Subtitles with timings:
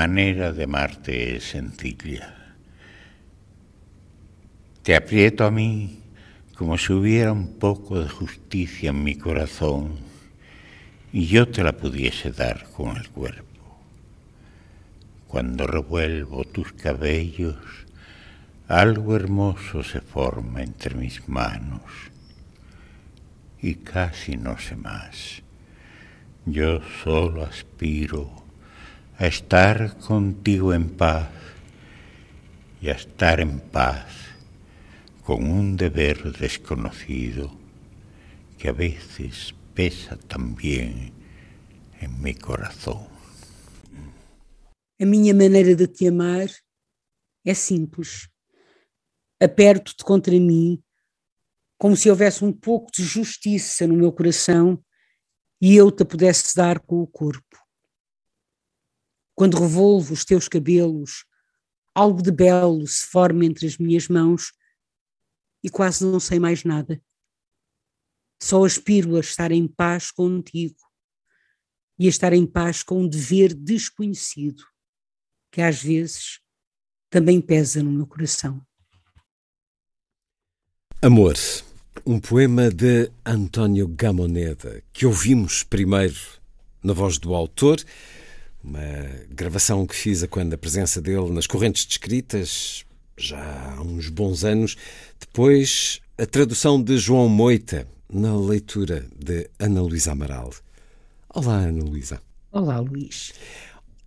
[0.00, 2.34] Manera de amarte es sencilla.
[4.82, 6.00] Te aprieto a mí
[6.56, 9.98] como si hubiera un poco de justicia en mi corazón
[11.12, 13.60] y yo te la pudiese dar con el cuerpo.
[15.28, 17.58] Cuando revuelvo tus cabellos,
[18.68, 21.82] algo hermoso se forma entre mis manos
[23.60, 25.42] y casi no sé más.
[26.46, 28.40] Yo solo aspiro
[29.20, 31.28] a estar contigo en paz
[32.80, 34.06] y a estar en paz
[35.22, 37.54] con un deber desconocido
[38.56, 41.12] que a veces pesa también
[42.00, 43.06] en mi corazón.
[44.98, 46.48] A minha maneira de te amar
[47.44, 48.26] é simples.
[49.38, 50.82] Aperto-te contra mim,
[51.78, 54.82] como se houvesse um pouco de justiça no meu coração
[55.60, 57.49] e eu te pudesse dar com o corpo.
[59.40, 61.24] Quando revolvo os teus cabelos,
[61.94, 64.52] algo de belo se forma entre as minhas mãos
[65.64, 67.02] e quase não sei mais nada.
[68.38, 70.76] Só aspiro a estar em paz contigo
[71.98, 74.62] e a estar em paz com um dever desconhecido,
[75.50, 76.40] que às vezes
[77.08, 78.60] também pesa no meu coração.
[81.00, 81.36] Amor,
[82.04, 86.20] um poema de António Gamoneda, que ouvimos primeiro
[86.82, 87.82] na voz do autor
[88.62, 88.80] uma
[89.30, 92.84] gravação que fiz a quando a presença dele nas correntes descritas,
[93.16, 94.76] já há uns bons anos.
[95.18, 100.52] Depois, a tradução de João Moita na leitura de Ana Luísa Amaral.
[101.28, 102.20] Olá, Ana Luísa.
[102.52, 103.32] Olá, Luís.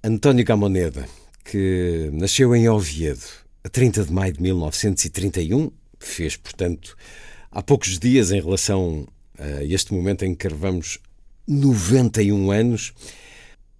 [0.04, 1.08] António Gamoneda,
[1.46, 3.26] que nasceu em Oviedo
[3.64, 6.98] a 30 de maio de 1931, fez, portanto,
[7.50, 9.08] há poucos dias em relação
[9.40, 11.00] a este momento em que gravamos
[11.48, 12.94] 91 anos.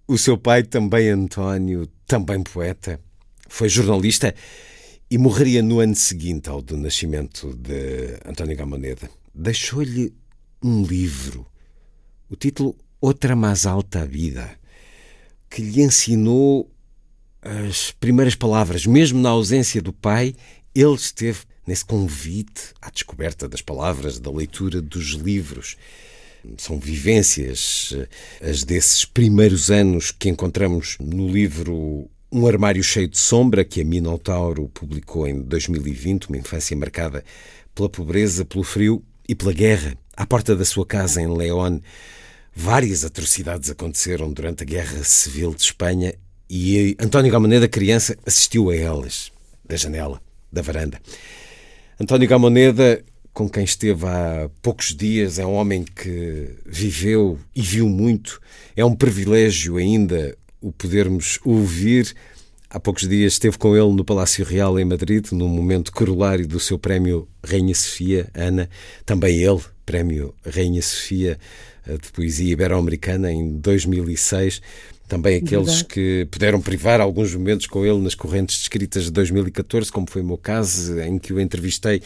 [0.06, 3.00] O seu pai, também António, também poeta,
[3.48, 4.34] foi jornalista
[5.10, 9.08] e morreria no ano seguinte ao do nascimento de António Gamoneda.
[9.34, 10.14] Deixou-lhe
[10.62, 11.46] um livro,
[12.28, 14.58] o título Outra Mais Alta Vida,
[15.48, 16.70] que lhe ensinou
[17.40, 18.84] as primeiras palavras.
[18.84, 20.34] Mesmo na ausência do pai,
[20.74, 25.76] ele esteve nesse convite à descoberta das palavras, da leitura dos livros.
[26.58, 33.18] São vivências, eh, as desses primeiros anos que encontramos no livro Um Armário Cheio de
[33.18, 37.24] Sombra, que a Minotauro publicou em 2020, uma infância marcada
[37.74, 39.96] pela pobreza, pelo frio e pela guerra.
[40.16, 41.80] À porta da sua casa em León,
[42.54, 46.14] várias atrocidades aconteceram durante a Guerra Civil de Espanha
[46.48, 49.32] e António Gamoneda, criança, assistiu a elas,
[49.64, 50.20] da janela,
[50.52, 51.00] da varanda.
[51.98, 53.02] António Gamoneda
[53.34, 58.40] com quem esteve há poucos dias, é um homem que viveu e viu muito.
[58.76, 62.14] É um privilégio ainda o podermos ouvir.
[62.70, 66.60] Há poucos dias esteve com ele no Palácio Real em Madrid, num momento corolário do
[66.60, 68.70] seu prémio Rainha Sofia, Ana.
[69.04, 71.36] Também ele, prémio Rainha Sofia
[71.88, 74.62] eh, de Poesia Ibero-Americana, em 2006
[75.06, 75.84] também aqueles Verdade.
[75.84, 80.24] que puderam privar alguns momentos com ele nas correntes descritas de 2014, como foi o
[80.24, 82.00] meu caso, em que o entrevistei.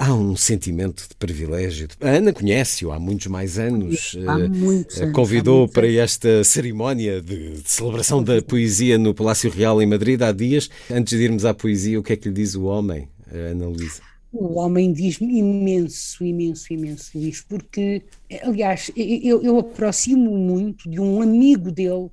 [0.00, 1.88] Há um sentimento de privilégio.
[2.00, 4.16] A Ana conhece-o há muitos mais anos.
[4.28, 9.12] Há eh, muitos anos Convidou muitos para esta cerimónia de, de, celebração da poesia no
[9.12, 10.70] Palácio Real em Madrid há dias.
[10.88, 14.00] Antes de irmos à poesia, o que é que lhe diz o homem, Ana Luísa?
[14.32, 18.02] O homem diz-me imenso, imenso, imenso, Luís, porque,
[18.42, 22.08] aliás, eu, eu aproximo muito de um amigo dele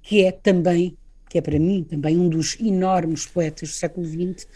[0.00, 0.96] que é também,
[1.28, 4.46] que é para mim também um dos enormes poetas do século XX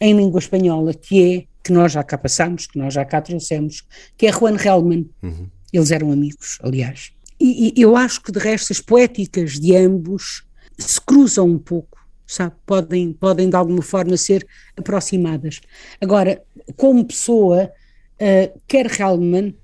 [0.00, 3.84] em língua espanhola, que é, que nós já cá passamos, que nós já cá trouxemos,
[4.18, 5.06] que é Juan Relman.
[5.22, 5.46] Uhum.
[5.72, 7.12] Eles eram amigos, aliás.
[7.38, 10.42] E, e, eu acho que de resto as poéticas de ambos
[10.76, 12.56] se cruzam um pouco, sabe?
[12.66, 14.44] Podem, podem de alguma forma ser
[14.76, 15.60] aproximadas.
[16.00, 16.42] Agora,
[16.76, 17.70] como pessoa,
[18.16, 19.54] uh, quer Hellman,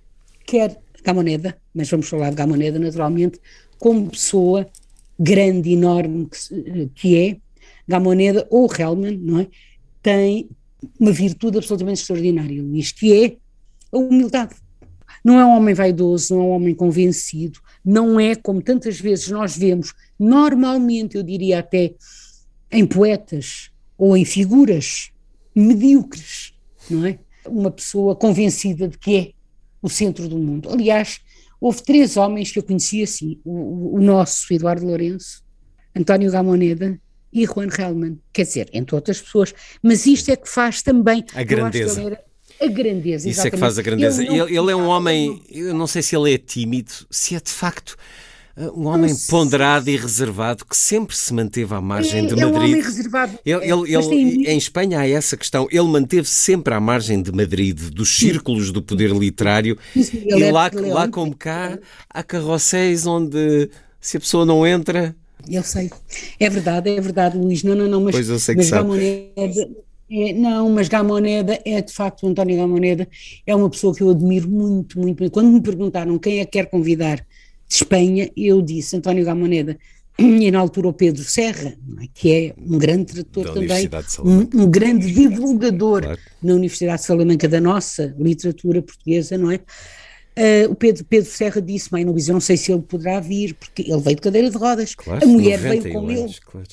[0.46, 3.40] quer Gamoneda, mas vamos falar de Gamoneda naturalmente,
[3.80, 4.64] como pessoa,
[5.18, 7.36] grande, enorme que, que é,
[7.88, 9.48] Gamoneda ou Hellman, não é?
[10.00, 10.48] Tem
[10.99, 13.37] uma virtude absolutamente extraordinária, Luís, que é
[13.93, 14.55] a humildade.
[15.25, 19.28] Não é um homem vaidoso, não é um homem convencido, não é como tantas vezes
[19.28, 21.94] nós vemos, normalmente eu diria até
[22.70, 25.11] em poetas ou em figuras
[25.55, 26.55] medíocres,
[26.90, 27.19] não é?
[27.46, 29.32] Uma pessoa convencida de que é
[29.81, 30.69] o centro do mundo.
[30.69, 31.20] Aliás,
[31.61, 35.44] houve três homens que eu conheci assim: o, o nosso Eduardo Lourenço,
[35.94, 37.00] António Gamoneda
[37.32, 38.19] e Juan Hellman.
[38.32, 39.55] Quer dizer, entre outras pessoas.
[39.82, 42.02] Mas isto é que faz também a grandeza.
[42.02, 42.20] Era,
[42.61, 43.46] a grandeza, Isso exatamente.
[43.46, 44.23] é que faz a grandeza.
[44.23, 47.40] Ele, ele, ele é um homem, eu não sei se ele é tímido, se é
[47.40, 47.96] de facto
[48.75, 52.43] um homem ponderado e reservado que sempre se manteve à margem é, de Madrid.
[52.43, 53.38] É um homem reservado.
[53.44, 54.46] Ele, ele, ele tem...
[54.46, 55.69] Em Espanha há essa questão.
[55.70, 59.76] Ele manteve-se sempre à margem de Madrid, dos círculos do poder literário.
[59.94, 61.78] Sim, e é lá, lá como cá,
[62.08, 63.69] há carrosséis onde
[64.00, 65.14] se a pessoa não entra.
[65.48, 65.90] Eu sei.
[66.38, 67.62] É verdade, é verdade, Luís.
[67.62, 68.00] Não, não, não.
[68.02, 68.70] Mas, pois eu sei que mas.
[68.70, 69.69] Gamoneda,
[70.08, 73.08] é, não, mas Gamoneda é de facto, António Gamoneda
[73.44, 75.32] é uma pessoa que eu admiro muito, muito, muito.
[75.32, 79.76] Quando me perguntaram quem é que quer convidar de Espanha, eu disse António Gamoneda,
[80.16, 82.06] e na altura o Pedro Serra, é?
[82.14, 83.88] que é um grande tradutor também,
[84.25, 86.20] um, um, grande divulgador claro.
[86.40, 89.60] na Universidade de Salamanca da nossa literatura portuguesa, não é?
[90.36, 93.54] Uh, o Pedro, Pedro Serra disse, mãe, não, eu não sei se ele poderá vir,
[93.54, 96.66] porque ele veio de cadeira de rodas, claro, a mulher veio com ele, claro,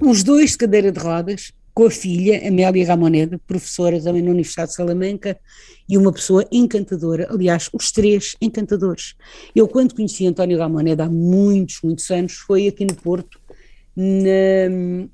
[0.00, 4.70] os dois de cadeira de rodas, com a filha, Amélia Ramoneda, professora também na Universidade
[4.70, 5.38] de Salamanca,
[5.88, 9.14] e uma pessoa encantadora, aliás, os três encantadores.
[9.54, 13.40] Eu, quando conheci António Ramoneda há muitos, muitos anos, foi aqui no Porto,
[13.96, 14.68] na,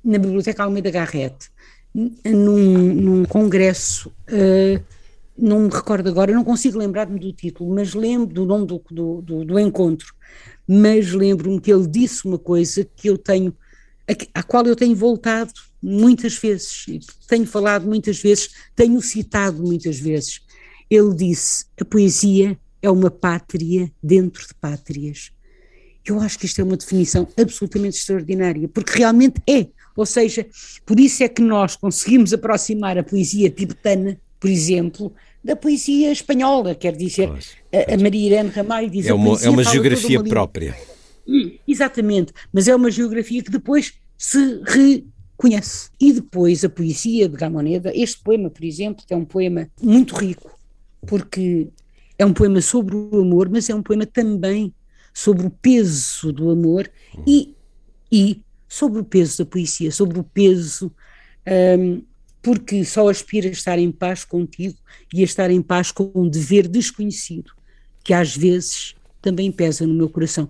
[0.04, 1.48] na Biblioteca Almeida Garrett,
[1.94, 4.82] num, num congresso, uh,
[5.38, 9.22] não me recordo agora, não consigo lembrar-me do título, mas lembro do nome do, do,
[9.22, 10.12] do, do encontro,
[10.66, 13.54] mas lembro-me que ele disse uma coisa que eu tenho,
[14.34, 15.52] à qual eu tenho voltado
[15.82, 16.86] muitas vezes,
[17.26, 20.40] tenho falado muitas vezes, tenho citado muitas vezes.
[20.90, 25.30] Ele disse: a poesia é uma pátria dentro de pátrias.
[26.04, 29.68] Eu acho que isto é uma definição absolutamente extraordinária, porque realmente é.
[29.94, 30.46] Ou seja,
[30.86, 35.12] por isso é que nós conseguimos aproximar a poesia tibetana, por exemplo,
[35.42, 37.30] da poesia espanhola, quer dizer,
[37.72, 40.76] a, a Maria Irene Ramalho diz é uma, é uma geografia uma própria.
[41.26, 45.06] Hum, exatamente, mas é uma geografia que depois se re
[45.36, 45.88] conhece.
[46.00, 50.16] E depois a poesia de Gamoneda, este poema, por exemplo, que é um poema muito
[50.16, 50.50] rico,
[51.06, 51.68] porque
[52.18, 54.74] é um poema sobre o amor, mas é um poema também
[55.14, 56.90] sobre o peso do amor
[57.26, 57.54] e,
[58.10, 60.92] e sobre o peso da poesia, sobre o peso,
[61.78, 62.02] um,
[62.42, 64.76] porque só aspira a estar em paz contigo
[65.12, 67.52] e a estar em paz com um dever desconhecido,
[68.04, 70.48] que às vezes também pesa no meu coração.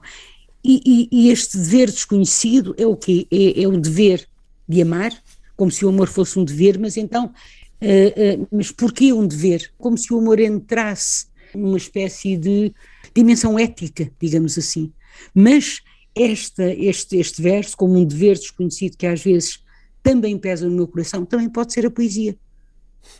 [0.62, 3.26] E, e, e este dever desconhecido é o quê?
[3.30, 4.26] É, é o dever
[4.68, 5.12] de amar,
[5.56, 9.72] como se o amor fosse um dever, mas então, uh, uh, mas porquê um dever?
[9.78, 12.72] Como se o amor entrasse numa espécie de
[13.14, 14.92] dimensão ética, digamos assim.
[15.34, 15.80] Mas
[16.14, 19.62] esta, este, este verso, como um dever desconhecido que às vezes
[20.02, 22.36] também pesa no meu coração, também pode ser a poesia.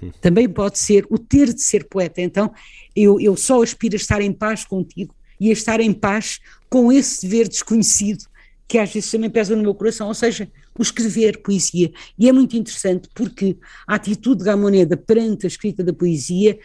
[0.21, 2.21] Também pode ser o ter de ser poeta.
[2.21, 2.53] Então,
[2.97, 6.93] eu, eu só aspiro a estar em paz contigo e a estar em paz com
[6.93, 8.25] esse dever desconhecido
[8.69, 10.47] que às vezes também pesa no meu coração, ou seja,
[10.79, 11.91] o escrever poesia.
[12.19, 13.57] E é muito interessante porque
[13.87, 16.59] a atitude de Gamoneda perante a escrita da poesia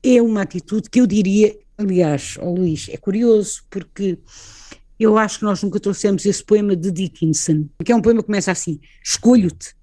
[0.00, 4.16] é uma atitude que eu diria, aliás, oh Luís, é curioso porque
[5.04, 8.26] eu acho que nós nunca trouxemos esse poema de Dickinson, que é um poema que
[8.26, 9.74] começa assim: Escolho-te,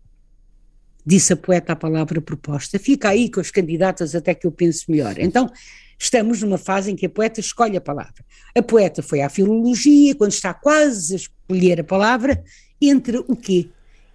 [1.05, 2.79] disse a poeta a palavra proposta.
[2.79, 5.15] Fica aí com as candidatas até que eu pense melhor.
[5.19, 5.49] Então,
[5.97, 8.25] estamos numa fase em que a poeta escolhe a palavra.
[8.55, 12.43] A poeta foi à filologia, quando está quase a escolher a palavra,
[12.81, 13.69] entra o quê?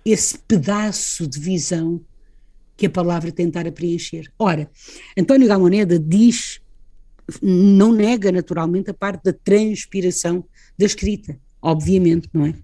[0.05, 2.01] Esse pedaço de visão
[2.77, 4.33] que a palavra tentara preencher.
[4.39, 4.71] Ora,
[5.17, 6.61] António Gamoneda diz,
[7.43, 10.45] não nega naturalmente a parte da transpiração
[10.81, 12.55] da escrita, obviamente, não é?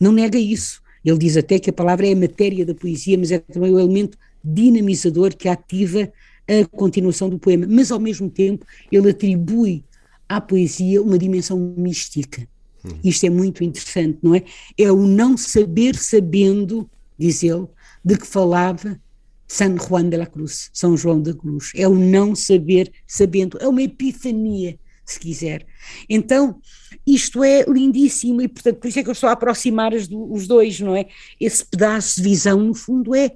[0.00, 0.82] Não nega isso.
[1.04, 3.78] Ele diz até que a palavra é a matéria da poesia, mas é também o
[3.78, 6.12] elemento dinamizador que ativa
[6.48, 9.84] a continuação do poema, mas ao mesmo tempo ele atribui
[10.28, 12.46] à poesia uma dimensão mística.
[12.84, 12.98] Hum.
[13.04, 14.42] Isto é muito interessante, não é?
[14.76, 17.66] É o não saber sabendo, diz ele,
[18.04, 19.00] de que falava
[19.46, 21.70] San Juan de la Cruz, São João da Cruz.
[21.76, 24.76] É o não saber sabendo, é uma epifania,
[25.12, 25.66] se quiser.
[26.08, 26.60] Então,
[27.06, 30.80] isto é lindíssimo e, portanto, por isso é que eu estou a aproximar os dois,
[30.80, 31.06] não é?
[31.40, 33.32] Esse pedaço de visão, no fundo, é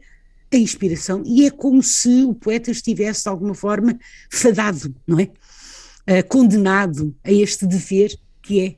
[0.52, 3.98] a inspiração e é como se o poeta estivesse de alguma forma
[4.30, 5.30] fadado, não é?
[6.06, 8.74] Uh, condenado a este dever que é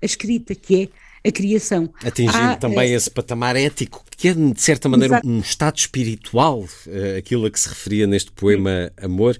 [0.00, 0.90] a escrita, que
[1.24, 1.92] a criação.
[2.02, 2.94] Atingindo Há, também é...
[2.94, 5.28] esse patamar ético, que é, de certa maneira, Exato.
[5.28, 9.36] um estado espiritual, eh, aquilo a que se referia neste poema Amor.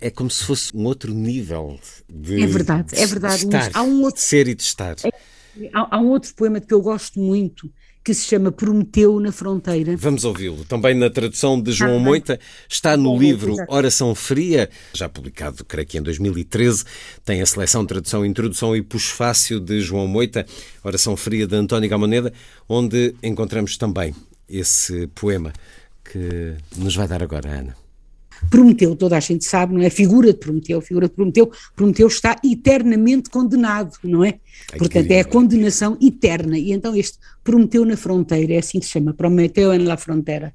[0.00, 2.42] É como se fosse um outro nível de.
[2.42, 3.46] É verdade, é verdade.
[3.46, 4.96] De estar, há um outro, de ser e de estar.
[5.04, 5.10] É,
[5.72, 7.70] há, há um outro poema que eu gosto muito,
[8.04, 9.96] que se chama Prometeu na Fronteira.
[9.96, 10.64] Vamos ouvi-lo.
[10.66, 15.86] Também na tradução de João ah, Moita, está no livro Oração Fria, já publicado, creio
[15.86, 16.84] que em 2013,
[17.24, 20.44] tem a seleção Tradução, Introdução e Puxfácio de João Moita,
[20.82, 22.30] Oração Fria de António Gamoneda,
[22.68, 24.14] onde encontramos também
[24.46, 25.52] esse poema
[26.04, 27.83] que nos vai dar agora, Ana.
[28.50, 29.86] Prometeu, toda a gente sabe, não é?
[29.86, 34.40] A figura de Prometeu, a figura de Prometeu, Prometeu está eternamente condenado, não é?
[34.72, 36.58] Ai, Portanto, é a condenação eterna.
[36.58, 40.54] E então este Prometeu na fronteira, é assim que se chama, Prometeu en la frontera.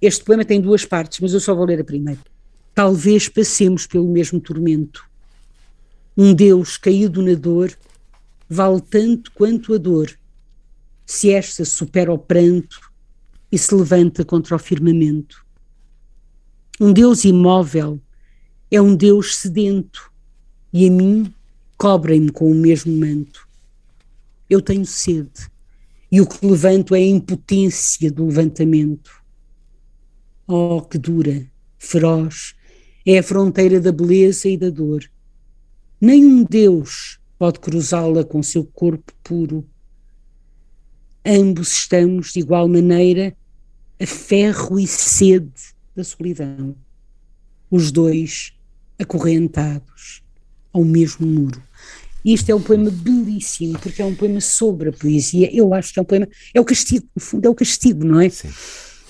[0.00, 2.20] Este poema tem duas partes, mas eu só vou ler a primeira.
[2.74, 5.04] Talvez passemos pelo mesmo tormento.
[6.16, 7.72] Um Deus caído na dor
[8.48, 10.10] vale tanto quanto a dor,
[11.06, 12.80] se esta supera o pranto
[13.50, 15.44] e se levanta contra o firmamento.
[16.80, 18.00] Um Deus imóvel
[18.70, 20.10] é um Deus sedento
[20.72, 21.32] e a mim
[21.76, 23.46] cobrem-me com o mesmo manto.
[24.48, 25.50] Eu tenho sede
[26.10, 29.10] e o que levanto é a impotência do levantamento.
[30.46, 31.46] Oh, que dura,
[31.78, 32.54] feroz,
[33.04, 35.04] é a fronteira da beleza e da dor.
[36.00, 39.68] Nenhum Deus pode cruzá-la com seu corpo puro.
[41.24, 43.36] Ambos estamos, de igual maneira,
[44.00, 46.74] a ferro e sede da solidão,
[47.70, 48.52] os dois
[48.98, 50.22] acorrentados
[50.72, 51.62] ao mesmo muro.
[52.24, 55.50] E este é um poema belíssimo, porque é um poema sobre a poesia.
[55.52, 56.28] Eu acho que é um poema.
[56.54, 58.28] É o castigo, no fundo, é o castigo, não é?
[58.28, 58.48] Sim.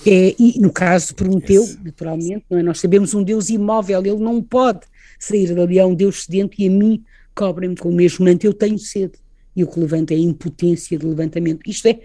[0.05, 2.63] É, e no caso de Prometeu, naturalmente, não é?
[2.63, 4.81] nós sabemos um Deus imóvel, ele não pode
[5.17, 7.01] sair dali, é um Deus sedento e a mim
[7.33, 9.13] cobrem-me com o mesmo manto, eu tenho sede.
[9.55, 11.61] E o que levanta é a impotência de levantamento.
[11.69, 11.99] Isto é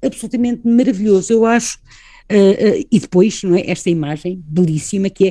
[0.00, 1.32] absolutamente maravilhoso.
[1.32, 1.78] Eu acho
[2.90, 5.30] e depois, não é, esta imagem belíssima que é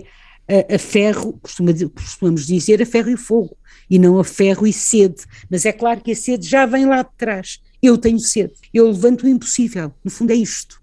[0.49, 3.57] uh, a ferro, costuma, costumamos dizer a ferro e fogo,
[3.89, 5.23] e não a ferro e sede.
[5.49, 7.59] Mas é claro que a sede já vem lá de trás.
[7.81, 9.93] Eu tenho sede, eu levanto o impossível.
[10.03, 10.81] No fundo é isto.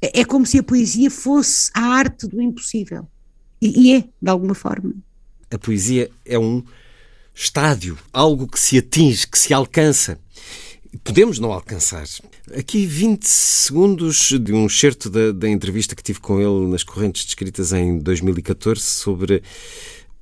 [0.00, 3.06] É, é como se a poesia fosse a arte do impossível.
[3.60, 4.94] E, e é, de alguma forma.
[5.50, 6.62] A poesia é um
[7.34, 10.18] estádio, algo que se atinge, que se alcança
[11.04, 12.04] podemos não alcançar.
[12.58, 17.24] Aqui 20 segundos de um excerto da, da, entrevista que tive com ele nas correntes
[17.24, 19.40] descritas em 2014 sobre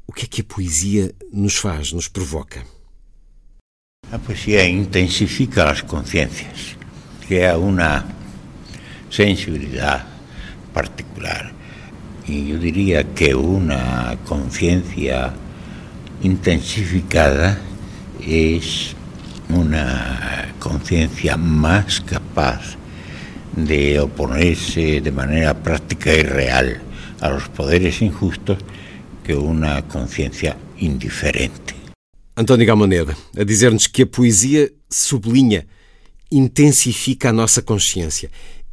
[0.06, 2.62] o que é que a poesia nos faz, nos provoca.
[4.12, 6.76] A poesia intensifica as consciências,
[7.26, 8.06] crea uma
[9.10, 10.04] sensibilidade
[10.74, 11.54] particular.
[12.28, 15.32] E eu diria que uma consciência
[16.22, 17.58] intensificada
[18.20, 18.60] é
[19.50, 22.76] una conciencia más capaz
[23.56, 26.80] de oponerse de manera práctica y real
[27.20, 28.58] a los poderes injustos
[29.24, 31.74] que uma consciência indiferente.
[32.36, 35.66] António Gamoneda, a dizer-nos que a poesia sublinha,
[36.30, 38.30] intensifica a nossa consciência.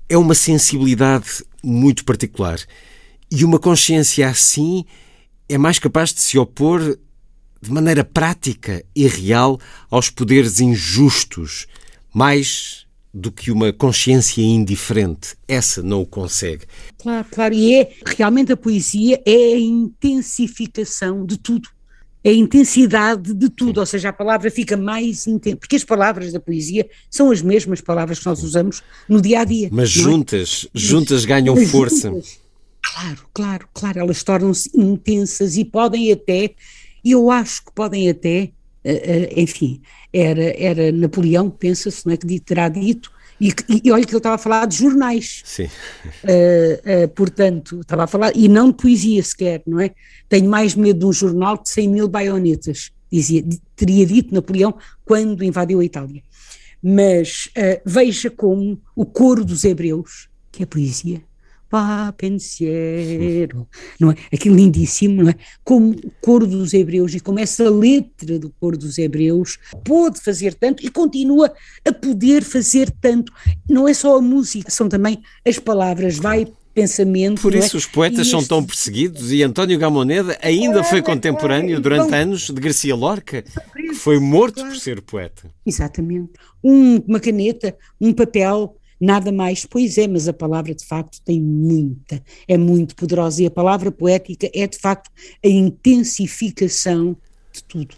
[0.08, 2.60] É uma sensibilidade muito particular.
[3.32, 4.86] E uma consciência assim
[5.50, 6.98] é mais capaz de se opor
[7.66, 11.66] de maneira prática e real aos poderes injustos,
[12.14, 15.36] mais do que uma consciência indiferente.
[15.48, 16.66] Essa não o consegue.
[17.00, 17.54] Claro, claro.
[17.56, 21.70] E é realmente a poesia é a intensificação de tudo.
[22.24, 23.80] É a intensidade de tudo, Sim.
[23.80, 27.82] ou seja, a palavra fica mais intensa, porque as palavras da poesia são as mesmas
[27.82, 29.70] palavras que nós usamos no dia a dia.
[29.72, 29.94] Mas é?
[29.94, 30.70] juntas, é?
[30.78, 32.10] juntas ganham Mas força.
[32.10, 32.40] Juntas,
[32.82, 36.56] claro, claro, claro, elas tornam-se intensas e podem até
[37.06, 38.50] e eu acho que podem até,
[38.84, 39.80] uh, uh, enfim,
[40.12, 44.36] era, era Napoleão, pensa-se, não é, que terá dito, e, e, olha que ele estava
[44.36, 45.44] a falar de jornais.
[45.46, 45.66] Sim.
[46.24, 49.92] Uh, portanto, estava a falar, e não de poesia sequer, não é?
[50.28, 53.46] Tenho mais medo de um jornal de 100 mil baionetas, dizia,
[53.76, 56.24] teria dito Napoleão quando invadiu a Itália.
[56.82, 57.50] Mas
[57.86, 61.22] veja como o coro dos hebreus, que é poesia,
[61.76, 63.68] pá, pensiero,
[64.00, 64.16] não é?
[64.34, 65.36] Aquilo lindíssimo, não é?
[65.62, 70.54] Como o coro dos hebreus e como essa letra do coro dos hebreus pôde fazer
[70.54, 71.52] tanto e continua
[71.86, 73.34] a poder fazer tanto.
[73.70, 77.42] Não é só a música, são também as palavras, vai pensamento.
[77.42, 77.78] Por isso é?
[77.78, 82.96] os poetas são tão perseguidos e António Gamoneda ainda foi contemporâneo durante anos de Garcia
[82.96, 83.44] Lorca,
[83.76, 85.52] que foi morto por ser poeta.
[85.66, 86.32] Exatamente.
[86.64, 89.66] Um, uma caneta, um papel, nada mais.
[89.66, 93.92] Pois é, mas a palavra de facto tem muita, é muito poderosa e a palavra
[93.92, 95.12] poética é de facto
[95.44, 97.16] a intensificação
[97.52, 97.96] de tudo.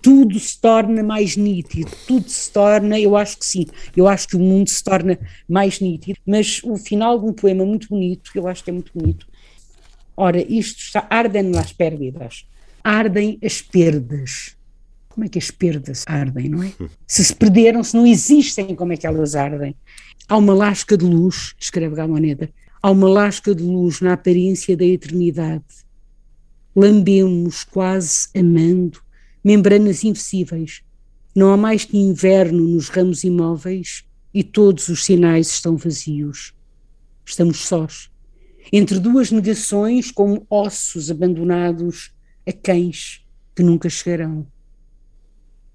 [0.00, 4.36] tudo se torna mais nítido, tudo se torna, eu acho que sim, eu acho que
[4.36, 8.46] o mundo se torna mais nítido, mas o final de um poema muito bonito, eu
[8.46, 9.26] acho que é muito bonito.
[10.16, 12.46] Ora, isto está, ardem las pérdidas,
[12.82, 14.56] ardem as perdas.
[15.18, 16.72] Como é que as perdas ardem, não é?
[17.04, 19.74] Se se perderam, se não existem, como é que elas ardem?
[20.28, 22.48] Há uma lasca de luz, escreve Gamoneda,
[22.80, 25.64] há uma lasca de luz na aparência da eternidade.
[26.76, 29.00] Lambemos quase amando
[29.42, 30.82] membranas invisíveis.
[31.34, 36.54] Não há mais que inverno nos ramos imóveis e todos os sinais estão vazios.
[37.26, 38.08] Estamos sós,
[38.72, 42.12] entre duas negações, como ossos abandonados
[42.46, 44.46] a cães que nunca chegarão.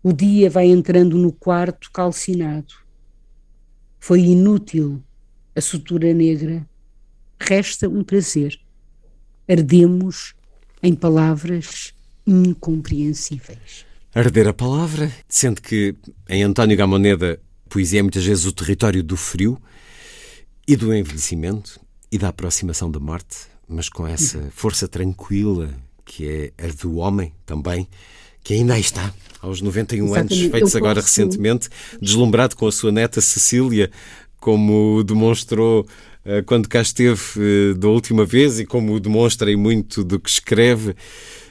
[0.03, 2.73] O dia vai entrando no quarto calcinado.
[3.99, 5.01] Foi inútil
[5.55, 6.67] a sutura negra.
[7.39, 8.59] Resta um prazer.
[9.47, 10.35] Ardemos
[10.81, 11.93] em palavras
[12.27, 13.85] incompreensíveis.
[14.13, 15.95] Arder a palavra, sendo que
[16.29, 19.59] em António Gamoneda poesia é muitas vezes o território do frio
[20.67, 21.79] e do envelhecimento
[22.11, 25.73] e da aproximação da morte, mas com essa força tranquila
[26.05, 27.87] que é a do homem também,
[28.43, 30.33] que ainda aí está, aos 91 Exatamente.
[30.33, 31.69] anos, feitos agora recentemente,
[32.01, 33.89] deslumbrado com a sua neta Cecília,
[34.39, 35.81] como demonstrou
[36.25, 40.29] uh, quando cá esteve uh, da última vez e como demonstra em muito do que
[40.29, 40.95] escreve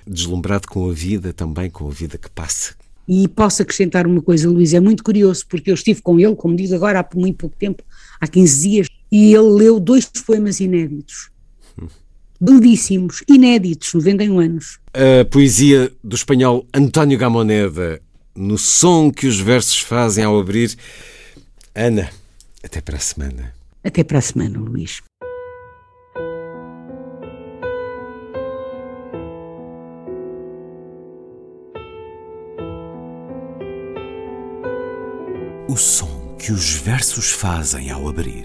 [0.07, 2.75] deslumbrado com a vida também, com a vida que passa.
[3.09, 6.55] E posso acrescentar uma coisa, Luís, é muito curioso, porque eu estive com ele, como
[6.55, 7.83] diz agora, há muito pouco tempo,
[8.21, 11.31] há 15 dias, e ele leu dois poemas inéditos.
[12.45, 14.81] Belíssimos, inéditos, 91 anos.
[14.93, 18.03] A poesia do espanhol António Gamoneda,
[18.35, 20.77] no som que os versos fazem ao abrir.
[21.73, 22.11] Ana,
[22.61, 23.55] até para a semana.
[23.85, 25.01] Até para a semana, Luís.
[35.69, 38.45] o som que os versos fazem ao abrir.